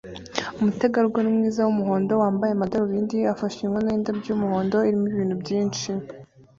[0.59, 5.89] Umutegarugori mwiza wumuhondo wambaye amadarubindi afashe inkono yindabyo yumuhondo irimo ibintu byinshi